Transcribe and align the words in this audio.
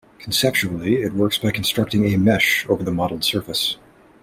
Conceptually, 0.17 1.03
it 1.03 1.13
works 1.13 1.37
by 1.37 1.51
constructing 1.51 2.11
a 2.11 2.17
"mesh" 2.17 2.65
over 2.67 2.81
the 2.81 2.91
modelled 2.91 3.23
surface. 3.23 3.77